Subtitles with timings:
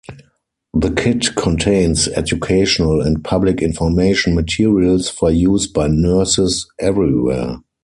[0.73, 7.57] The kit contains educational and public information materials, for use by nurses everywhere.